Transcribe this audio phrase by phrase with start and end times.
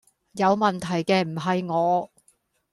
[0.31, 2.11] 有問題既唔係我